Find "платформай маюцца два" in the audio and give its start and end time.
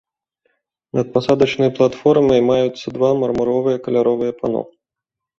1.79-3.11